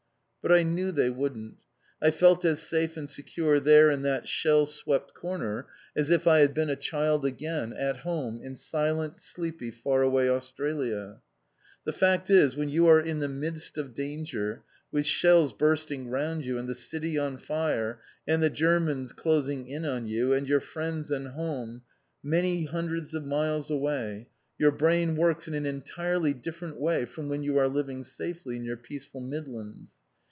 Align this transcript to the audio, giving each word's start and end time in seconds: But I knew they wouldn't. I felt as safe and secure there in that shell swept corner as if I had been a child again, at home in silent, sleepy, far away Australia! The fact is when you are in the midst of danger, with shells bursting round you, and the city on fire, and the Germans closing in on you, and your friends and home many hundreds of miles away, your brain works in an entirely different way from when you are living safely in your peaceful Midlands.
But 0.43 0.51
I 0.53 0.63
knew 0.63 0.91
they 0.91 1.11
wouldn't. 1.11 1.57
I 2.01 2.09
felt 2.09 2.43
as 2.45 2.63
safe 2.63 2.97
and 2.97 3.07
secure 3.07 3.59
there 3.59 3.91
in 3.91 4.01
that 4.01 4.27
shell 4.27 4.65
swept 4.65 5.13
corner 5.13 5.67
as 5.95 6.09
if 6.09 6.25
I 6.25 6.39
had 6.39 6.55
been 6.55 6.71
a 6.71 6.75
child 6.75 7.23
again, 7.25 7.71
at 7.73 7.97
home 7.97 8.41
in 8.41 8.55
silent, 8.55 9.19
sleepy, 9.19 9.69
far 9.69 10.01
away 10.01 10.27
Australia! 10.27 11.21
The 11.83 11.93
fact 11.93 12.31
is 12.31 12.55
when 12.55 12.69
you 12.69 12.87
are 12.87 12.99
in 12.99 13.19
the 13.19 13.27
midst 13.27 13.77
of 13.77 13.93
danger, 13.93 14.63
with 14.91 15.05
shells 15.05 15.53
bursting 15.53 16.07
round 16.09 16.43
you, 16.43 16.57
and 16.57 16.67
the 16.67 16.73
city 16.73 17.19
on 17.19 17.37
fire, 17.37 17.99
and 18.27 18.41
the 18.41 18.49
Germans 18.49 19.13
closing 19.13 19.67
in 19.67 19.85
on 19.85 20.07
you, 20.07 20.33
and 20.33 20.49
your 20.49 20.59
friends 20.59 21.11
and 21.11 21.27
home 21.27 21.83
many 22.23 22.65
hundreds 22.65 23.13
of 23.13 23.27
miles 23.27 23.69
away, 23.69 24.25
your 24.57 24.71
brain 24.71 25.15
works 25.15 25.47
in 25.47 25.53
an 25.53 25.67
entirely 25.67 26.33
different 26.33 26.79
way 26.79 27.05
from 27.05 27.29
when 27.29 27.43
you 27.43 27.59
are 27.59 27.67
living 27.67 28.03
safely 28.03 28.55
in 28.55 28.63
your 28.63 28.75
peaceful 28.75 29.21
Midlands. 29.21 29.91